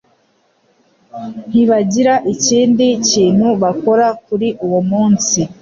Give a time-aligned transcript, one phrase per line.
[1.49, 5.39] ntibagira ikindi kintu bakora kuri uwo munsi.